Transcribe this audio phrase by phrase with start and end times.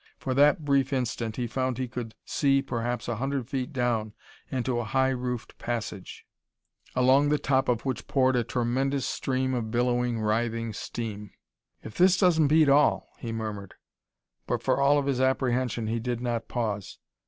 [0.17, 4.13] For that brief instant he found he could see perhaps a hundred feet down
[4.49, 6.25] into a high roofed passage,
[6.95, 11.29] along the top of which poured a tremendous stream of billowing, writhing steam.
[11.83, 13.75] "If this doesn't beat all," he murmured;
[14.47, 16.97] but for all of his apprehension he did not pause.